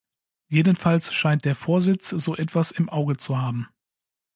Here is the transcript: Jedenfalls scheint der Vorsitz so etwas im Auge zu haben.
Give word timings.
Jedenfalls 0.47 1.13
scheint 1.13 1.45
der 1.45 1.53
Vorsitz 1.53 2.09
so 2.09 2.35
etwas 2.35 2.71
im 2.71 2.89
Auge 2.89 3.17
zu 3.17 3.37
haben. 3.39 3.67